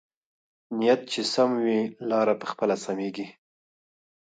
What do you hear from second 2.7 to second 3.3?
سمېږي.